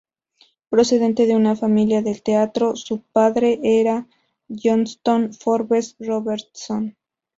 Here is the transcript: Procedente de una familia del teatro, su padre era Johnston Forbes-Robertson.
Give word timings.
Procedente 0.69 1.27
de 1.27 1.35
una 1.35 1.55
familia 1.55 2.01
del 2.01 2.23
teatro, 2.23 2.75
su 2.75 3.01
padre 3.01 3.59
era 3.61 4.07
Johnston 4.49 5.31
Forbes-Robertson. 5.31 6.95